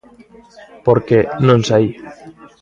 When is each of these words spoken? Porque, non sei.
Porque, 0.85 1.19
non 1.47 1.59
sei. 1.69 1.85